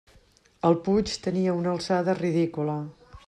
El 0.69 0.77
puig 0.87 1.13
tenia 1.27 1.55
una 1.59 1.71
alçada 1.75 2.17
ridícula. 2.23 2.79